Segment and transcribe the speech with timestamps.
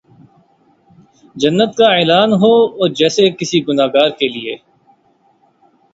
[1.35, 2.51] جنت کا اعلان ہو
[2.97, 4.55] جیسے کسی گناہ گار کیلئے